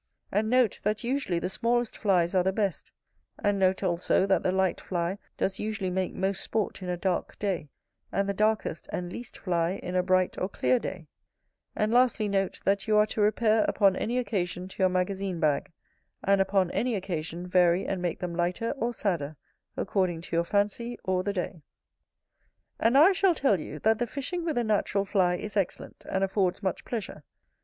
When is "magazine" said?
14.89-15.39